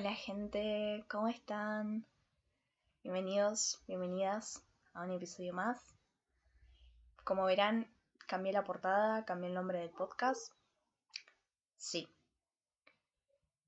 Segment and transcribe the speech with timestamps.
[0.00, 2.06] Hola gente, ¿cómo están?
[3.02, 4.62] Bienvenidos, bienvenidas
[4.94, 5.96] a un episodio más.
[7.24, 7.92] Como verán,
[8.28, 10.52] cambié la portada, cambié el nombre del podcast.
[11.76, 12.08] Sí.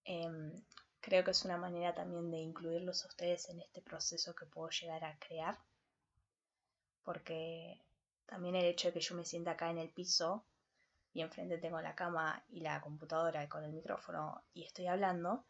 [0.04, 0.54] Em,
[1.00, 4.70] creo que es una manera también de incluirlos a ustedes en este proceso que puedo
[4.70, 5.58] llegar a crear.
[7.02, 7.82] Porque
[8.26, 10.44] también el hecho de que yo me sienta acá en el piso
[11.12, 15.44] y enfrente tengo la cama y la computadora con el micrófono y estoy hablando,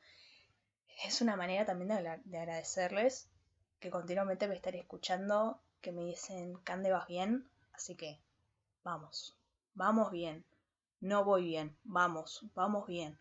[1.05, 1.89] es una manera también
[2.25, 3.29] de, agradecerles
[3.79, 8.21] que continuamente me están escuchando, que me dicen, Cande, vas bien, así que
[8.85, 9.37] vamos,
[9.75, 10.45] vamos bien,
[11.01, 13.19] no voy bien, vamos, vamos bien.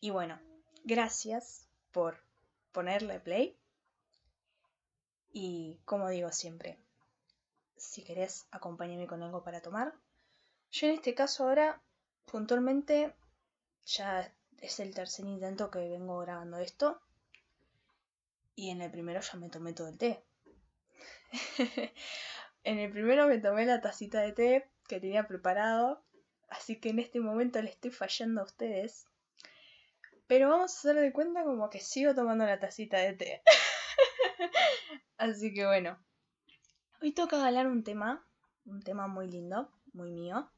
[0.00, 0.38] Y bueno,
[0.84, 2.22] gracias por
[2.70, 3.58] ponerle play.
[5.32, 6.78] Y como digo siempre,
[7.76, 9.92] si querés acompáñame con algo para tomar.
[10.70, 11.82] Yo en este caso ahora,
[12.26, 13.14] puntualmente,
[13.84, 17.00] ya es el tercer intento que vengo grabando esto.
[18.54, 20.24] Y en el primero ya me tomé todo el té.
[22.64, 26.02] en el primero me tomé la tacita de té que tenía preparado.
[26.48, 29.06] Así que en este momento le estoy fallando a ustedes.
[30.26, 33.42] Pero vamos a hacer de cuenta como que sigo tomando la tacita de té.
[35.18, 35.98] Así que bueno.
[37.00, 38.26] Hoy toca hablar un tema.
[38.66, 39.70] Un tema muy lindo.
[39.92, 40.50] Muy mío.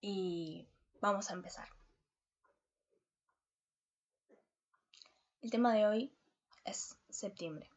[0.00, 0.68] Y
[1.00, 1.79] vamos a empezar.
[5.42, 6.12] El tema de hoy
[6.66, 7.70] es septiembre.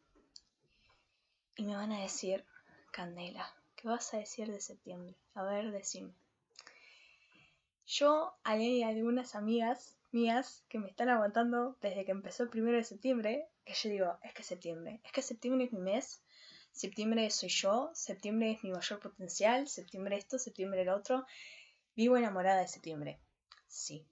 [1.56, 2.44] Y me van a decir,
[2.92, 5.16] Candela, ¿qué vas a decir de septiembre?
[5.33, 6.11] A ver, decime.
[7.86, 12.84] Yo hay algunas amigas mías que me están aguantando desde que empezó el primero de
[12.84, 16.22] septiembre, que yo digo, es que septiembre, es que septiembre es mi mes,
[16.73, 21.25] septiembre soy yo, septiembre es mi mayor potencial, septiembre esto, septiembre el otro.
[21.95, 23.22] Vivo enamorada de septiembre.
[23.69, 24.06] Sí.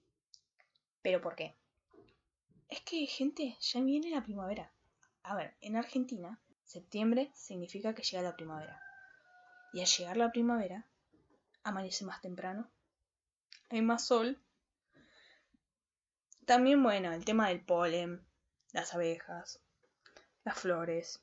[1.02, 1.54] ¿Pero por qué?
[2.72, 4.72] Es que, gente, ya viene la primavera.
[5.24, 8.80] A ver, en Argentina, septiembre significa que llega la primavera.
[9.74, 10.88] Y al llegar la primavera,
[11.64, 12.72] amanece más temprano,
[13.68, 14.42] hay más sol.
[16.46, 18.26] También, bueno, el tema del polen,
[18.72, 19.60] las abejas,
[20.42, 21.22] las flores.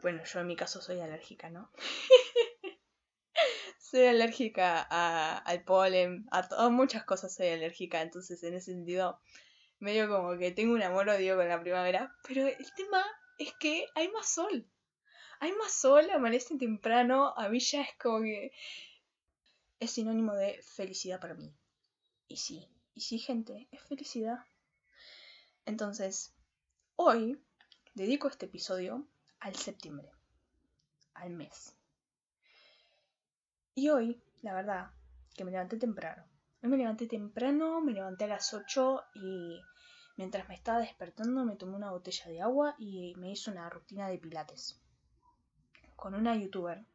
[0.00, 1.72] Bueno, yo en mi caso soy alérgica, ¿no?
[3.84, 9.20] soy alérgica al polen, a, muchas cosas soy alérgica, entonces en ese sentido
[9.78, 13.04] medio como que tengo un amor odio con la primavera, pero el tema
[13.38, 14.66] es que hay más sol.
[15.38, 18.52] Hay más sol, amanece temprano, a mí ya es como que
[19.80, 21.54] es sinónimo de felicidad para mí.
[22.26, 24.46] Y sí, y sí gente, es felicidad.
[25.66, 26.32] Entonces,
[26.96, 27.38] hoy
[27.92, 29.06] dedico este episodio
[29.40, 30.10] al septiembre,
[31.12, 31.76] al mes.
[33.76, 34.90] Y hoy, la verdad,
[35.34, 36.24] que me levanté temprano.
[36.62, 39.60] Hoy me levanté temprano, me levanté a las 8 y
[40.16, 44.08] mientras me estaba despertando me tomé una botella de agua y me hice una rutina
[44.08, 44.80] de pilates.
[45.96, 46.86] Con una youtuber.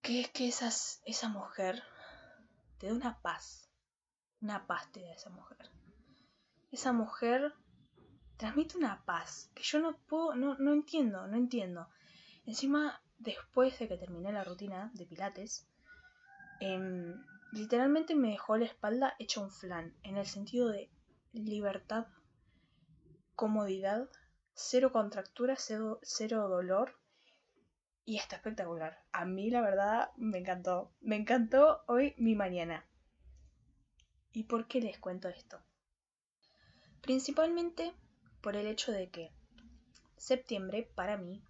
[0.00, 1.82] Que es que esas, esa mujer
[2.78, 3.68] te da una paz.
[4.40, 5.70] Una paz te da esa mujer.
[6.70, 7.52] Esa mujer
[8.36, 11.88] transmite una paz que yo no puedo, no, no entiendo, no entiendo.
[12.46, 15.66] Encima después de que terminé la rutina de pilates,
[16.60, 17.22] em,
[17.52, 20.90] literalmente me dejó la espalda hecha un flan, en el sentido de
[21.32, 22.06] libertad,
[23.36, 24.08] comodidad,
[24.54, 26.98] cero contractura, cero, cero dolor.
[28.04, 28.98] Y está espectacular.
[29.12, 30.92] A mí la verdad me encantó.
[31.00, 32.84] Me encantó hoy mi mañana.
[34.32, 35.62] ¿Y por qué les cuento esto?
[37.02, 37.94] Principalmente
[38.40, 39.32] por el hecho de que
[40.16, 41.44] septiembre para mí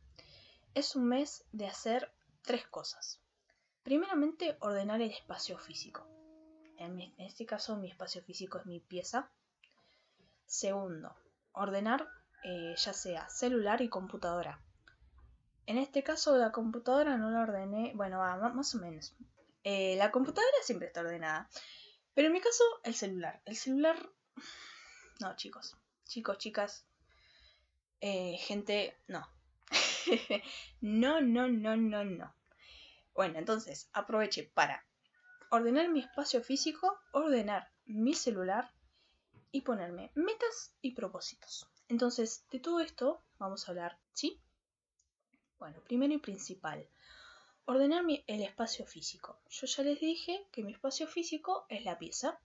[0.75, 3.21] es un mes de hacer tres cosas.
[3.83, 6.07] Primeramente, ordenar el espacio físico.
[6.77, 9.31] En, este caso, mi espacio físico es mi pieza.
[10.47, 11.15] Segundo,
[11.53, 12.09] ordenar
[12.45, 14.61] eh, ya sea celular y computadora.
[15.67, 19.15] En este caso, la computadora no la ordené, bueno, más o menos.
[19.63, 21.49] Eh, la computadora siempre está ordenada.
[22.15, 23.41] Pero en mi caso, el celular.
[23.45, 23.97] El celular...
[25.21, 25.77] No, chicos.
[26.05, 26.87] Chicos, chicas.
[28.01, 29.28] Eh, gente, no.
[30.81, 32.35] no, no, no, no, no.
[33.15, 34.85] Bueno, entonces aproveché para
[35.51, 38.73] ordenar mi espacio físico, ordenar mi celular
[39.53, 41.67] y ponerme metas y propósitos.
[41.89, 44.41] Entonces, de todo esto vamos a hablar, ¿sí?
[45.59, 46.89] Bueno, primero y principal,
[47.65, 49.41] ordenar el espacio físico.
[49.51, 52.41] Yo ya les dije que mi espacio físico es la pieza.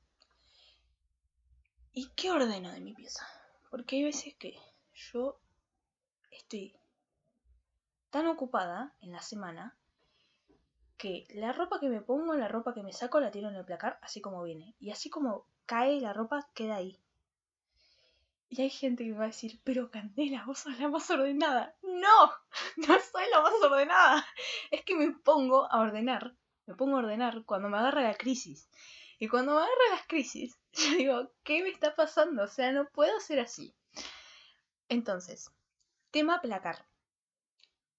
[1.94, 3.25] ¿Y qué ordeno de mi pieza?
[3.69, 4.57] Porque hay veces que
[4.94, 5.40] yo
[6.31, 6.75] estoy
[8.15, 9.77] tan ocupada en la semana
[10.95, 13.65] que la ropa que me pongo, la ropa que me saco, la tiro en el
[13.65, 14.73] placar así como viene.
[14.79, 16.97] Y así como cae la ropa, queda ahí.
[18.47, 21.75] Y hay gente que me va a decir, pero Candela, vos sos la más ordenada.
[21.81, 22.31] No,
[22.77, 24.25] no soy la más ordenada.
[24.71, 26.38] Es que me pongo a ordenar,
[26.68, 28.69] me pongo a ordenar cuando me agarra la crisis.
[29.19, 32.44] Y cuando me agarra las crisis, yo digo, ¿qué me está pasando?
[32.44, 33.75] O sea, no puedo ser así.
[34.88, 35.51] Entonces,
[36.11, 36.88] tema placar.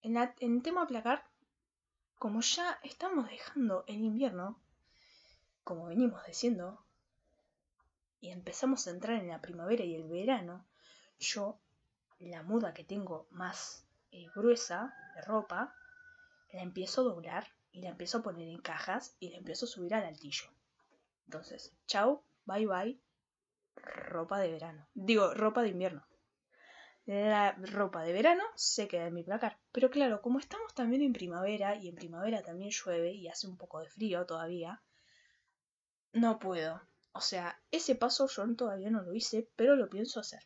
[0.07, 1.25] En, el tema placar,
[2.17, 4.57] como ya estamos dejando el invierno,
[5.65, 6.81] como venimos diciendo,
[8.21, 10.65] y empezamos a entrar en la primavera y el verano,
[11.19, 11.59] yo
[12.21, 15.75] la muda que tengo más eh, gruesa de ropa,
[16.53, 19.69] la empiezo a doblar y la empiezo a poner en cajas y la empiezo a
[19.69, 20.45] subir al altillo.
[21.25, 23.01] Entonces, chau, bye bye,
[23.75, 24.87] ropa de verano.
[24.95, 26.07] Digo, ropa de invierno.
[27.07, 29.59] La ropa de verano se queda en mi placar.
[29.71, 33.57] Pero claro, como estamos también en primavera y en primavera también llueve y hace un
[33.57, 34.83] poco de frío todavía,
[36.13, 36.83] no puedo.
[37.13, 40.43] O sea, ese paso yo todavía no lo hice, pero lo pienso hacer.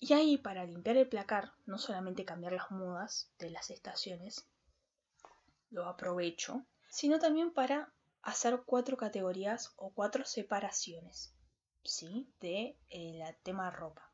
[0.00, 4.48] Y ahí para limpiar el placar, no solamente cambiar las mudas de las estaciones,
[5.70, 7.92] lo aprovecho, sino también para
[8.22, 11.34] hacer cuatro categorías o cuatro separaciones,
[11.84, 12.32] ¿sí?
[12.40, 14.07] De eh, la tema ropa.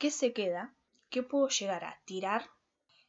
[0.00, 0.74] ¿Qué se queda?
[1.10, 2.50] ¿Qué puedo llegar a tirar?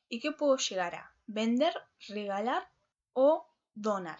[0.10, 1.74] ¿Y qué puedo llegar a vender,
[2.10, 2.70] regalar
[3.14, 4.20] o donar?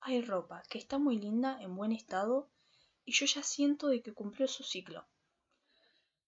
[0.00, 2.48] hay ropa que está muy linda, en buen estado,
[3.04, 5.06] y yo ya siento de que cumplió su ciclo.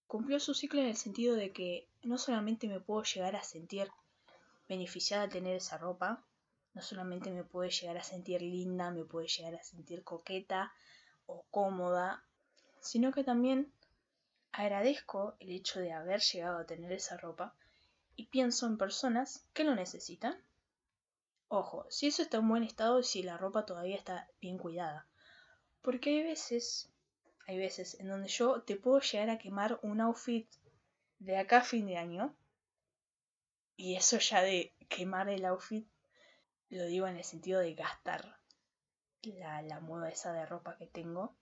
[0.07, 3.91] Cumplió su ciclo en el sentido de que no solamente me puedo llegar a sentir
[4.69, 6.23] beneficiada al tener esa ropa,
[6.73, 10.71] no solamente me puede llegar a sentir linda, me puede llegar a sentir coqueta
[11.25, 12.23] o cómoda,
[12.79, 13.73] sino que también
[14.53, 17.53] agradezco el hecho de haber llegado a tener esa ropa
[18.15, 20.41] y pienso en personas que lo necesitan
[21.55, 25.05] Ojo, si eso está en buen estado y si la ropa todavía está bien cuidada.
[25.83, 26.91] Porque hay veces,
[27.45, 30.49] hay veces en donde yo te puedo llegar a quemar un outfit
[31.19, 32.35] de acá a fin de año.
[33.77, 35.87] Y eso ya de quemar el outfit,
[36.69, 38.39] lo digo en el sentido de gastar
[39.21, 41.35] la, la moda esa de ropa que tengo.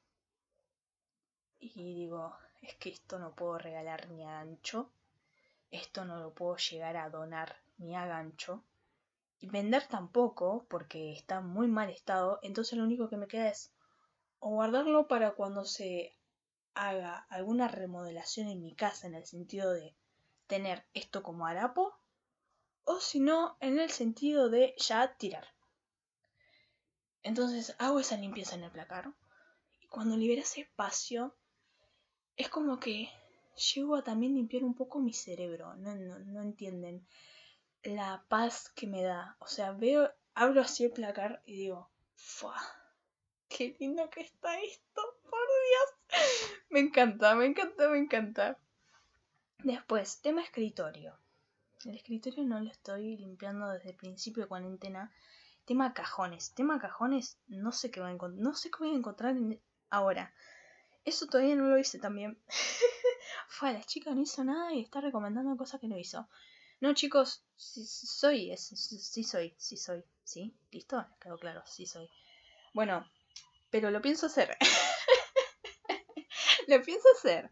[1.57, 4.91] Y digo, es que esto no puedo regalar ni a gancho.
[5.71, 8.63] Esto no lo puedo llegar a donar ni a gancho
[9.41, 13.71] vender tampoco, porque está en muy mal estado, entonces lo único que me queda es
[14.39, 16.15] o guardarlo para cuando se
[16.73, 19.95] haga alguna remodelación en mi casa, en el sentido de
[20.47, 21.93] tener esto como harapo,
[22.83, 25.47] o si no, en el sentido de ya tirar.
[27.23, 29.13] Entonces hago esa limpieza en el placar
[29.79, 31.35] y cuando libera ese espacio,
[32.41, 33.09] es como que
[33.73, 37.05] llego a también limpiar un poco mi cerebro, no, no, no entienden
[37.83, 39.35] la paz que me da.
[39.39, 42.57] O sea, veo, abro así el placar y digo, ¡fua!
[43.47, 45.01] ¡Qué lindo que está esto!
[45.29, 46.19] ¡Por Dios!
[46.69, 48.57] Me encanta, me encanta, me encanta.
[49.59, 51.17] Después, tema escritorio.
[51.83, 55.11] El escritorio no lo estoy limpiando desde el principio de cuarentena.
[55.65, 56.53] Tema cajones.
[56.53, 58.27] Tema cajones, no sé qué voy a.
[58.29, 59.35] No sé qué voy a encontrar
[59.89, 60.33] ahora.
[61.03, 62.37] Eso todavía no lo hice también.
[63.47, 66.27] Fue, la chica no hizo nada y está recomendando cosas que no hizo.
[66.79, 70.53] No, chicos, sí, soy, sí soy, sí soy, ¿sí?
[70.71, 71.05] ¿Listo?
[71.19, 72.09] Quedó claro, sí soy.
[72.73, 73.05] Bueno,
[73.69, 74.57] pero lo pienso hacer.
[76.67, 77.51] lo pienso hacer.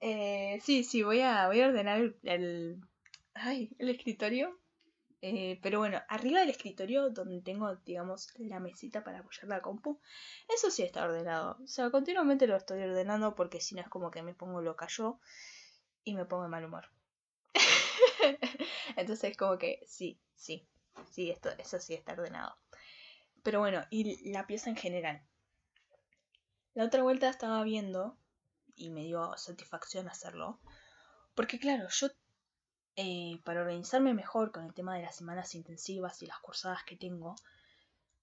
[0.00, 2.80] Eh, sí, sí, voy a, voy a ordenar el,
[3.34, 4.56] ay, el escritorio.
[5.22, 10.00] Eh, pero bueno, arriba del escritorio donde tengo, digamos, la mesita para apoyar la compu,
[10.48, 11.58] eso sí está ordenado.
[11.62, 14.86] O sea, continuamente lo estoy ordenando porque si no es como que me pongo loca
[14.88, 15.20] yo
[16.04, 16.88] y me pongo de mal humor.
[18.96, 20.66] Entonces como que sí, sí,
[21.10, 22.56] sí, esto, eso sí está ordenado.
[23.42, 25.22] Pero bueno, y la pieza en general.
[26.74, 28.16] La otra vuelta estaba viendo
[28.74, 30.60] y me dio satisfacción hacerlo.
[31.34, 32.08] Porque claro, yo
[32.96, 36.96] eh, para organizarme mejor con el tema de las semanas intensivas y las cursadas que
[36.96, 37.36] tengo,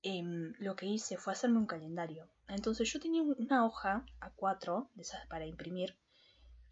[0.03, 2.29] em, lo que hice fue hacerme un calendario.
[2.47, 5.97] Entonces yo tenía una hoja a cuatro de para imprimir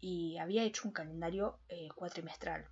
[0.00, 2.68] y había hecho un calendario eh, cuatrimestral.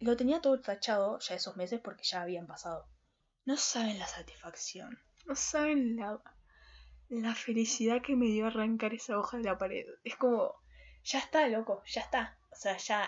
[0.00, 2.88] Lo tenía todo tachado ya esos meses porque ya habían pasado.
[3.44, 6.20] No saben la satisfacción, no saben la,
[7.08, 9.86] la felicidad que me dio arrancar esa hoja de la pared.
[10.04, 10.54] Es como,
[11.04, 12.38] ya está, loco, ya está.
[12.50, 13.04] O sea, ya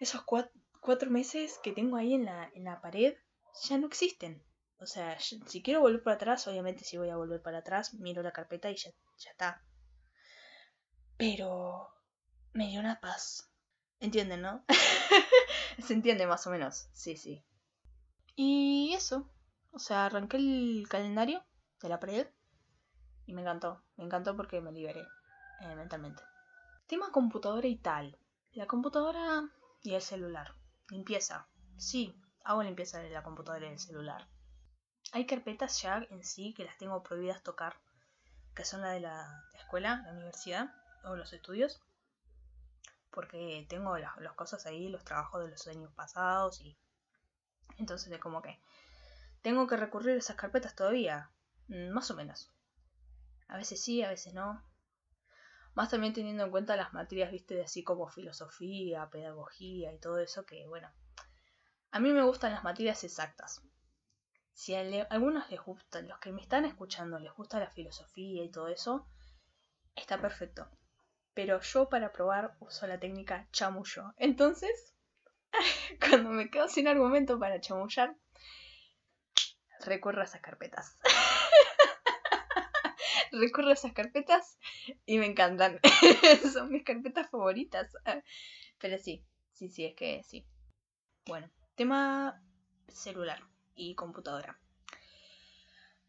[0.00, 3.14] esos, cuatro, meses que tengo ahí en la, en la pared
[3.68, 4.42] ya no existen.
[4.78, 8.22] O sea, si quiero volver para atrás, obviamente si voy a volver para atrás, miro
[8.22, 9.62] la carpeta y ya, ya está.
[11.18, 11.90] Pero
[12.54, 13.52] me dio una paz.
[14.00, 14.64] ¿Entienden, no?
[15.86, 17.44] Se entiende más o menos, sí, sí.
[18.34, 19.30] Y eso.
[19.72, 21.44] O sea, arranqué el calendario
[21.80, 22.26] de la pared
[23.26, 25.06] Y me encantó, me encantó porque me liberé
[25.60, 26.22] eh, mentalmente.
[26.86, 28.18] Tema computadora y tal.
[28.52, 29.48] La computadora
[29.82, 30.54] y el celular.
[30.88, 31.48] Limpieza.
[31.76, 34.28] Sí, hago limpieza de la computadora y del celular.
[35.12, 37.76] Hay carpetas ya en sí que las tengo prohibidas tocar,
[38.54, 40.72] que son la de la escuela, la universidad
[41.04, 41.80] o los estudios,
[43.10, 46.78] porque tengo las, cosas ahí, los trabajos de los años pasados y
[47.78, 48.60] entonces es como que
[49.42, 51.30] tengo que recurrir a esas carpetas todavía,
[51.68, 52.50] mm, más o menos.
[53.48, 54.62] A veces sí, a veces no.
[55.74, 60.18] Más también teniendo en cuenta las materias, viste, de así como filosofía, pedagogía y todo
[60.18, 60.90] eso, que bueno,
[61.92, 63.62] a mí me gustan las materias exactas.
[64.52, 68.50] Si a, algunos les gustan, los que me están escuchando, les gusta la filosofía y
[68.50, 69.08] todo eso,
[69.96, 70.68] está perfecto.
[71.34, 74.12] Pero yo para probar uso la técnica chamullo.
[74.18, 74.94] Entonces,
[76.00, 78.16] cuando me quedo sin argumento para chamullar,
[79.84, 80.96] recurro a esas carpetas.
[83.32, 84.58] recurro a esas carpetas
[85.06, 85.80] y me encantan.
[86.52, 87.92] Son mis carpetas favoritas.
[88.78, 90.46] Pero sí, sí, sí, es que sí.
[91.26, 92.42] Bueno, tema
[92.88, 93.42] celular
[93.74, 94.58] y computadora.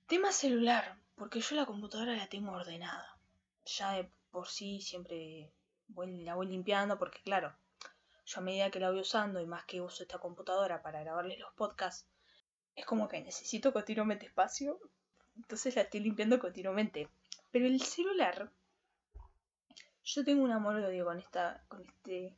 [0.08, 3.18] Tema celular, porque yo la computadora la tengo ordenada.
[3.66, 5.54] Ya de por sí siempre
[5.96, 7.56] la voy limpiando porque claro,
[8.26, 11.40] yo a medida que la voy usando y más que uso esta computadora para grabarles
[11.40, 12.08] los podcasts,
[12.76, 14.80] es como que necesito continuamente espacio
[15.36, 17.10] entonces la estoy limpiando continuamente.
[17.52, 18.52] Pero el celular,
[20.04, 22.38] yo tengo un amor odio con, esta, con este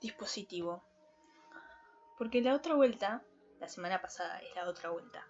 [0.00, 0.84] dispositivo.
[2.18, 3.24] Porque la otra vuelta,
[3.58, 5.26] la semana pasada es la otra vuelta.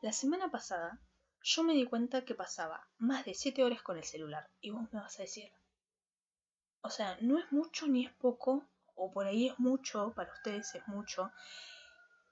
[0.00, 1.00] La semana pasada
[1.42, 4.48] yo me di cuenta que pasaba más de 7 horas con el celular.
[4.60, 5.52] Y vos me vas a decir.
[6.80, 10.74] O sea, no es mucho ni es poco, o por ahí es mucho, para ustedes
[10.74, 11.32] es mucho.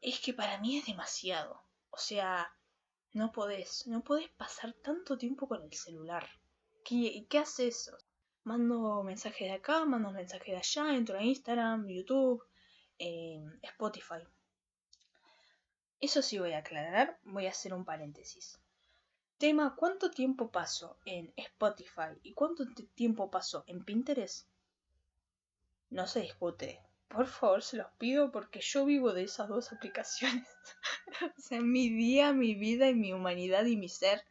[0.00, 1.62] Es que para mí es demasiado.
[1.90, 2.52] O sea,
[3.12, 6.26] no podés, no podés pasar tanto tiempo con el celular.
[6.84, 7.96] ¿Qué, qué hace eso?
[8.44, 12.42] Mando mensajes de acá, mando mensajes de allá, entro a Instagram, YouTube,
[13.62, 14.22] Spotify.
[16.00, 18.58] Eso sí voy a aclarar, voy a hacer un paréntesis.
[19.38, 22.64] Tema, ¿cuánto tiempo paso en Spotify y cuánto
[22.94, 24.48] tiempo paso en Pinterest?
[25.90, 26.80] No se discute,
[27.12, 30.48] por favor, se los pido porque yo vivo de esas dos aplicaciones.
[31.36, 34.24] o sea, mi día, mi vida y mi humanidad y mi ser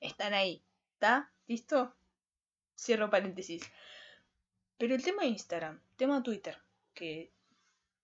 [0.00, 0.62] están ahí.
[0.94, 1.32] ¿Está?
[1.48, 1.94] ¿Listo?
[2.76, 3.62] Cierro paréntesis.
[4.78, 6.56] Pero el tema de Instagram, tema Twitter,
[6.94, 7.32] que...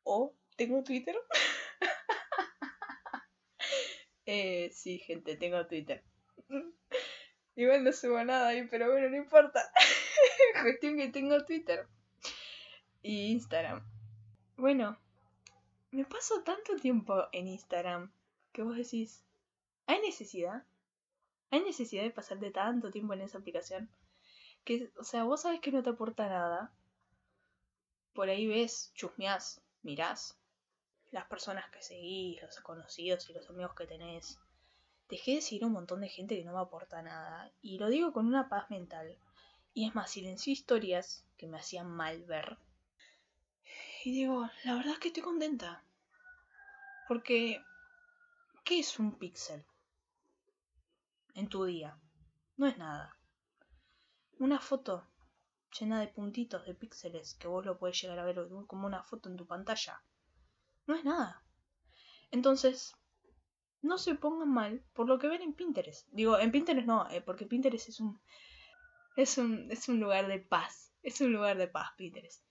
[0.03, 1.17] ¿O tengo Twitter?
[4.27, 6.03] eh, sí, gente, tengo Twitter.
[7.57, 9.63] Igual no subo nada ahí, pero bueno, no importa.
[10.63, 11.87] Cuestión que tengo Twitter.
[13.01, 13.94] Y Instagram.
[14.57, 14.97] Bueno,
[15.91, 18.13] me paso tanto tiempo en Instagram
[18.53, 19.25] que vos decís,
[19.87, 20.63] ¿hay necesidad?
[21.51, 23.91] ¿Hay necesidad de pasarte tanto tiempo en esa aplicación?
[24.65, 26.73] Que, o sea, vos sabes que no te aporta nada.
[28.13, 30.39] Por ahí ves, chusmeás, mirás
[31.11, 34.39] las personas que seguís, los conocidos y los amigos que tenés.
[35.09, 37.51] Dejé de seguir un montón de gente que no me aporta nada.
[37.61, 39.17] Y lo digo con una paz mental.
[39.75, 42.57] Y es más, silencio historias que me hacían mal ver
[44.05, 45.83] y digo, la verdad es que estoy contenta.
[47.09, 47.65] Porque,
[48.63, 49.65] ¿qué es un píxel?
[51.35, 51.99] En tu día.
[52.59, 53.17] No es nada.
[54.39, 55.07] Una foto
[55.81, 59.31] llena de puntitos de píxeles que vos lo podés llegar a ver como una foto
[59.31, 60.03] en tu pantalla.
[60.87, 61.43] No es nada.
[62.31, 62.95] Entonces,
[63.81, 66.07] no se pongan mal por lo que ven en Pinterest.
[66.11, 68.21] Digo, en Pinterest no, eh, porque Pinterest es un,
[69.17, 70.93] es un es un lugar de paz.
[71.03, 72.45] Es un lugar de paz, Pinterest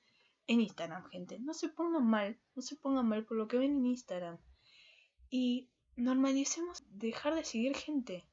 [0.48, 1.40] en Instagram, gente.
[1.40, 4.38] No se pongan mal, no se pongan mal por lo que ven en Instagram.
[5.30, 8.28] Y normalicemos dejar de seguir gente.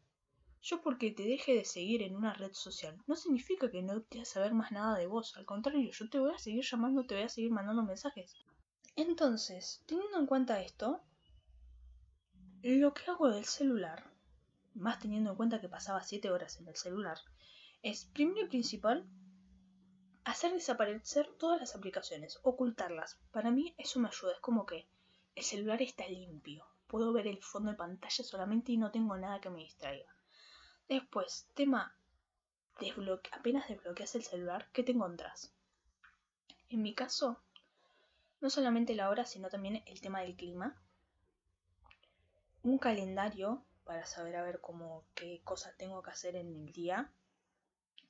[0.63, 4.19] Yo porque te deje de seguir en una red social no significa que no te
[4.19, 5.37] vas a saber más nada de vos.
[5.37, 8.37] Al contrario, yo te voy a seguir llamando, te voy a seguir mandando mensajes.
[8.97, 11.01] Entonces, teniendo en cuenta esto,
[12.63, 14.13] lo que hago del celular,
[14.75, 17.19] más teniendo en cuenta que pasaba 7 horas en el celular,
[17.83, 19.09] es primero y principal
[20.25, 23.19] hacer desaparecer todas las aplicaciones, ocultarlas.
[23.33, 24.87] Para mí eso me ayuda, es como que
[25.35, 26.67] el celular está limpio.
[26.87, 30.13] Puedo ver el fondo de pantalla solamente y no tengo nada que me distraiga.
[30.89, 31.95] Después, tema,
[32.81, 35.53] desbloque apenas desbloqueas el celular, ¿qué te encontrás?
[36.69, 37.41] En mi caso,
[38.41, 40.77] no solamente la hora, sino también el tema del clima.
[42.63, 47.11] Un calendario para saber a ver cómo qué cosas tengo que hacer en el día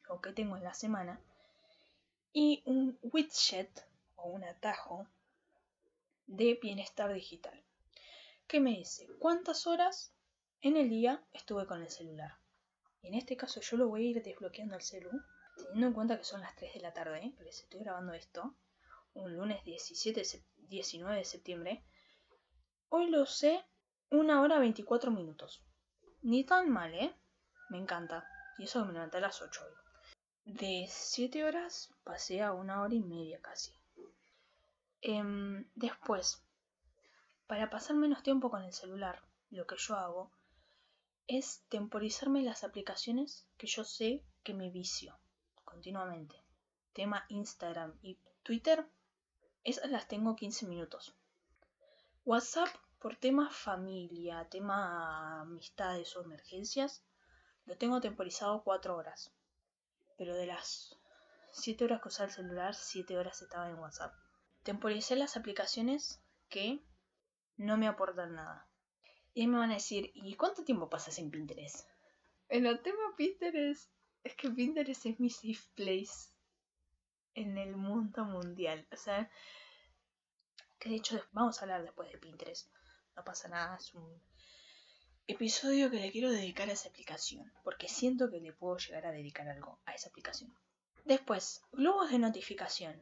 [0.08, 1.20] o qué tengo en la semana
[2.32, 5.06] y un widget o un atajo
[6.26, 7.64] de bienestar digital
[8.46, 10.12] que me dice cuántas horas
[10.60, 12.38] en el día estuve con el celular.
[13.02, 15.10] en este caso yo lo voy a ir desbloqueando el celu,
[15.56, 17.34] teniendo en cuenta que son las 3 de la tarde, ¿eh?
[17.44, 18.56] les estoy grabando esto,
[19.14, 20.22] un lunes 17,
[20.68, 21.84] 19 de septiembre.
[22.88, 23.64] Hoy lo usé
[24.10, 25.62] una hora 24 minutos.
[26.22, 27.14] Ni tan mal, ¿eh?
[27.70, 28.28] Me encanta.
[28.58, 29.89] Y eso que me levanté a las 8 hoy.
[30.44, 33.72] De 7 horas pasé a una hora y media casi.
[35.02, 36.42] Em, después,
[37.46, 40.32] para pasar menos tiempo con el celular, lo que yo hago
[41.26, 45.18] es temporizarme las aplicaciones que yo sé que me vicio
[45.64, 46.34] continuamente.
[46.92, 48.88] Tema Instagram y Twitter,
[49.62, 51.14] esas las tengo 15 minutos.
[52.24, 52.68] WhatsApp
[52.98, 57.04] por tema familia, tema amistades o emergencias,
[57.66, 59.32] lo tengo temporizado 4 horas.
[60.20, 60.94] Pero de las
[61.52, 64.12] 7 horas que usaba el celular, 7 horas estaba en WhatsApp.
[64.62, 66.84] Temporicé las aplicaciones que
[67.56, 68.68] no me aportan nada.
[69.32, 71.88] Y me van a decir, ¿y cuánto tiempo pasas en Pinterest?
[72.50, 73.90] En el tema Pinterest,
[74.22, 76.34] es que Pinterest es mi safe place
[77.32, 78.86] en el mundo mundial.
[78.92, 79.30] O sea,
[80.78, 82.70] que de hecho vamos a hablar después de Pinterest.
[83.16, 84.22] No pasa nada, es un
[85.30, 89.12] episodio que le quiero dedicar a esa aplicación, porque siento que le puedo llegar a
[89.12, 90.52] dedicar algo a esa aplicación.
[91.04, 93.00] Después, globos de notificación.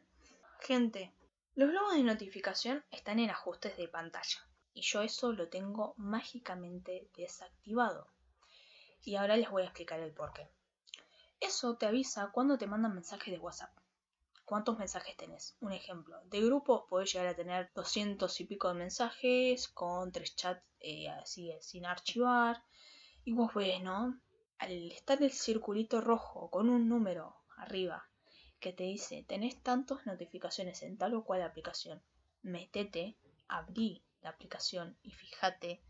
[0.61, 1.15] Gente,
[1.55, 7.09] los globos de notificación están en ajustes de pantalla y yo eso lo tengo mágicamente
[7.17, 8.07] desactivado.
[9.03, 10.51] Y ahora les voy a explicar el porqué.
[11.41, 13.73] Eso te avisa cuando te mandan mensajes de WhatsApp.
[14.45, 15.57] ¿Cuántos mensajes tenés?
[15.61, 20.37] Un ejemplo, de grupos podés llegar a tener 200 y pico de mensajes con tres
[20.37, 22.63] chats eh, así sin archivar.
[23.25, 24.21] Y vos ves, ¿no?
[24.59, 28.09] Al estar el circulito rojo con un número arriba
[28.61, 32.03] que te dice tenés tantas notificaciones en tal o cual aplicación,
[32.43, 33.17] metete,
[33.47, 35.83] abrí la aplicación y fíjate.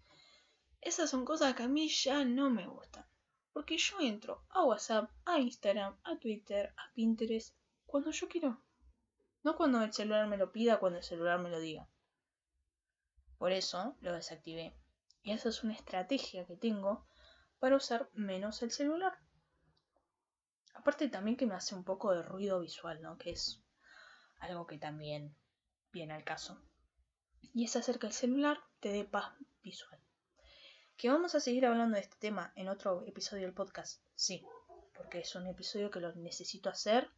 [0.81, 3.05] Esas son cosas que a mí ya no me gustan.
[3.53, 8.63] Porque yo entro a WhatsApp, a Instagram, a Twitter, a Pinterest cuando yo quiero.
[9.43, 11.89] No cuando el celular me lo pida, cuando el celular me lo diga.
[13.39, 14.75] Por eso lo desactivé.
[15.23, 17.07] Y esa es una estrategia que tengo
[17.59, 19.19] para usar menos el celular.
[20.75, 23.19] Aparte también que me hace un poco de ruido visual, ¿no?
[23.19, 23.63] Que es
[24.41, 25.37] algo que también
[25.93, 26.63] viene al caso.
[27.41, 30.01] Y es hacer que el celular te dé paz visual.
[30.97, 34.03] ¿Que vamos a seguir hablando de este tema en otro episodio del podcast?
[34.15, 34.45] Sí,
[34.97, 37.11] porque es un episodio que lo necesito hacer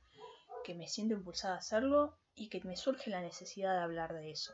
[0.62, 4.30] que me siento impulsada a hacerlo y que me surge la necesidad de hablar de
[4.30, 4.52] eso.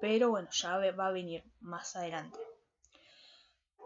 [0.00, 2.38] Pero bueno, ya va a venir más adelante.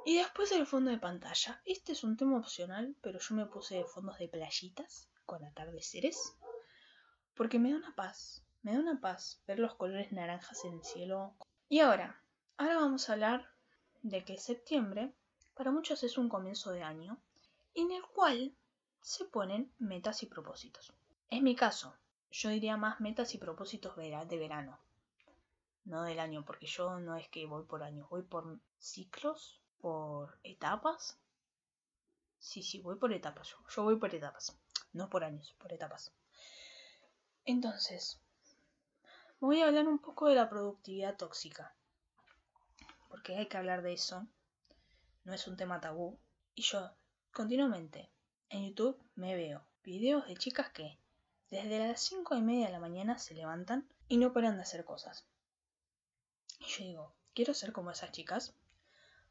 [0.05, 1.61] Y después el fondo de pantalla.
[1.65, 6.37] Este es un tema opcional, pero yo me puse fondos de playitas con atardeceres.
[7.35, 8.43] Porque me da una paz.
[8.63, 11.35] Me da una paz ver los colores naranjas en el cielo.
[11.69, 12.23] Y ahora,
[12.57, 13.51] ahora vamos a hablar
[14.03, 15.15] de que septiembre
[15.55, 17.21] para muchos es un comienzo de año
[17.75, 18.55] en el cual
[19.03, 20.93] se ponen metas y propósitos.
[21.29, 21.95] Es mi caso.
[22.31, 24.79] Yo diría más metas y propósitos de verano.
[25.85, 30.39] No del año, porque yo no es que voy por años, voy por ciclos, por
[30.43, 31.19] etapas.
[32.39, 33.49] Sí, sí, voy por etapas.
[33.49, 34.57] Yo, yo voy por etapas.
[34.93, 36.13] No por años, por etapas.
[37.45, 38.21] Entonces,
[39.41, 41.75] voy a hablar un poco de la productividad tóxica.
[43.09, 44.27] Porque hay que hablar de eso.
[45.25, 46.19] No es un tema tabú.
[46.55, 46.91] Y yo,
[47.33, 48.11] continuamente,
[48.49, 50.99] en YouTube me veo videos de chicas que
[51.51, 54.85] desde las cinco y media de la mañana se levantan y no paran de hacer
[54.85, 55.27] cosas.
[56.61, 58.55] Y yo digo, quiero ser como esas chicas,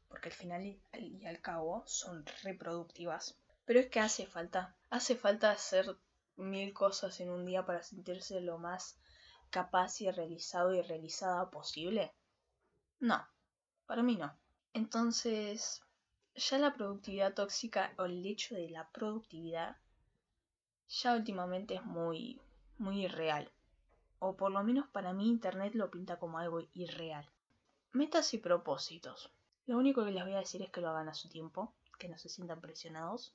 [0.08, 3.38] porque al final y al cabo son reproductivas.
[3.64, 5.96] Pero es que hace falta, hace falta hacer
[6.36, 8.98] mil cosas en un día para sentirse lo más
[9.50, 12.12] capaz y realizado y realizada posible.
[12.98, 13.24] No,
[13.86, 14.36] para mí no.
[14.72, 15.82] Entonces,
[16.34, 19.76] ya la productividad tóxica o el hecho de la productividad
[20.88, 22.40] ya últimamente es muy,
[22.78, 23.52] muy irreal.
[24.20, 27.28] O por lo menos para mí Internet lo pinta como algo irreal.
[27.92, 29.32] Metas y propósitos.
[29.66, 32.08] Lo único que les voy a decir es que lo hagan a su tiempo, que
[32.08, 33.34] no se sientan presionados.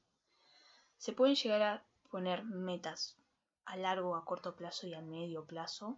[0.97, 3.17] Se pueden llegar a poner metas
[3.65, 5.97] a largo, a corto plazo y a medio plazo.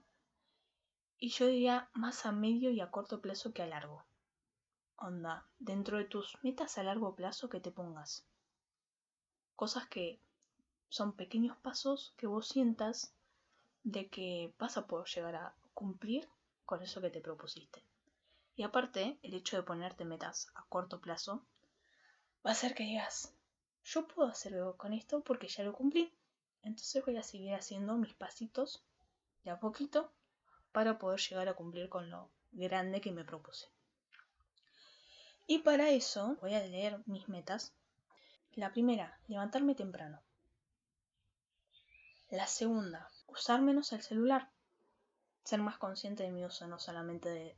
[1.20, 4.04] Y yo diría más a medio y a corto plazo que a largo.
[4.96, 8.26] Onda, dentro de tus metas a largo plazo que te pongas.
[9.56, 10.20] Cosas que
[10.90, 13.14] son pequeños pasos que vos sientas
[13.88, 16.28] de que vas a poder llegar a cumplir
[16.66, 17.82] con eso que te propusiste.
[18.58, 21.46] Y aparte, el hecho de ponerte metas a corto plazo
[22.46, 23.34] va a hacer que digas,
[23.86, 26.12] yo puedo hacer con esto porque ya lo cumplí.
[26.64, 28.84] Entonces voy a seguir haciendo mis pasitos
[29.46, 30.12] de a poquito
[30.74, 33.70] para poder llegar a cumplir con lo grande que me propuse.
[35.46, 37.74] Y para eso voy a leer mis metas
[38.54, 40.20] La primera, levantarme temprano.
[42.30, 44.50] La segunda, usar menos el celular.
[45.44, 47.56] Ser más consciente de mi uso, no solamente de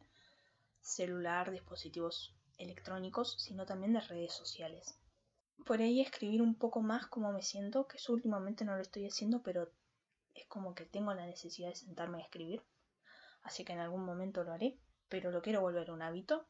[0.82, 5.00] celular, dispositivos electrónicos, sino también de redes sociales.
[5.66, 9.06] Por ahí escribir un poco más cómo me siento, que eso últimamente no lo estoy
[9.06, 9.72] haciendo, pero
[10.36, 12.64] es como que tengo la necesidad de sentarme a escribir.
[13.44, 14.78] Así que en algún momento lo haré,
[15.08, 16.46] pero lo quiero volver un hábito.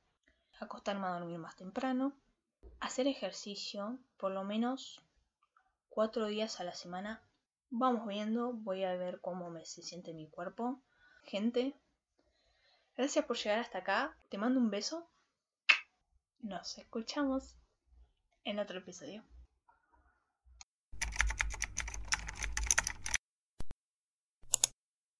[0.59, 2.13] Acostarme a dormir más temprano.
[2.79, 5.01] Hacer ejercicio por lo menos
[5.89, 7.21] cuatro días a la semana.
[7.71, 10.81] Vamos viendo, voy a ver cómo me se siente mi cuerpo.
[11.23, 11.75] Gente,
[12.97, 14.17] gracias por llegar hasta acá.
[14.29, 15.07] Te mando un beso.
[16.39, 17.57] Nos escuchamos
[18.43, 19.23] en otro episodio.